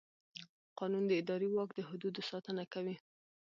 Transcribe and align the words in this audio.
قانون 0.79 1.03
د 1.07 1.11
اداري 1.21 1.47
واک 1.51 1.69
د 1.75 1.79
حدودو 1.89 2.21
ساتنه 2.29 2.63
کوي. 2.73 2.95